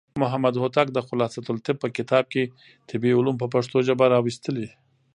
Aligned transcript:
محمد 0.21 0.55
هوتک 0.61 0.87
د 0.93 0.99
خلاصة 1.07 1.41
الطب 1.53 1.75
په 1.83 1.87
کتاب 1.97 2.23
کې 2.33 2.43
طبي 2.89 3.11
علوم 3.17 3.35
په 3.39 3.47
پښتو 3.53 3.77
ژبه 3.87 4.05
راوستلي. 4.13 4.67